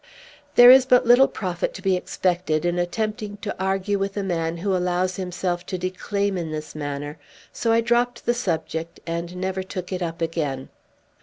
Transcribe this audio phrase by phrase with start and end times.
[0.55, 4.57] There is but little profit to be expected in attempting to argue with a man
[4.57, 7.19] who allows himself to declaim in this manner;
[7.53, 10.69] so I dropt the subject, and never took it up again.